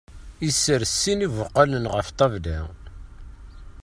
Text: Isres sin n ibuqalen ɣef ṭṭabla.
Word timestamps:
Isres 0.47 0.93
sin 1.01 1.17
n 1.21 1.25
ibuqalen 1.27 1.85
ɣef 1.93 2.07
ṭṭabla. 2.13 2.59